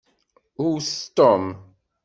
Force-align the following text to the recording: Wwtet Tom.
Wwtet 0.63 1.11
Tom. 1.17 1.43